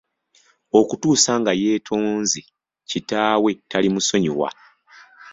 [0.79, 2.39] Okutuusa nga yeetonze
[2.89, 4.49] kitaawe talimusonyiwa.